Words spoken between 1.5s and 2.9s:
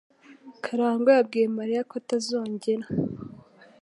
Mariya ko atazongera.